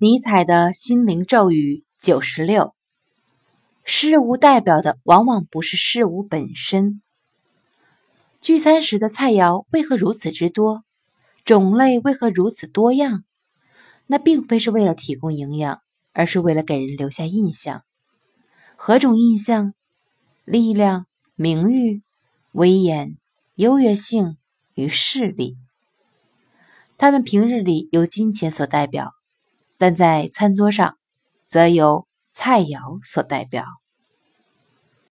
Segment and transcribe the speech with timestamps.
[0.00, 2.72] 尼采的心灵咒语九十六：
[3.82, 7.02] 事物代表的往往不是事物本身。
[8.40, 10.84] 聚餐时的菜肴为何如此之多？
[11.44, 13.24] 种类为何如此多样？
[14.06, 15.80] 那并非是为了提供营养，
[16.12, 17.82] 而是为了给人留下印象。
[18.76, 19.74] 何种印象？
[20.44, 22.04] 力量、名誉、
[22.52, 23.18] 威严、
[23.56, 24.36] 优越性
[24.74, 25.56] 与势力。
[26.96, 29.14] 他们平日里由金钱所代表，
[29.78, 30.98] 但在餐桌上，
[31.46, 33.64] 则由菜肴所代表。